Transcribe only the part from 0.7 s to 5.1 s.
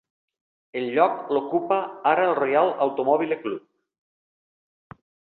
El lloc l'ocupa ara el Royal Automobile Club.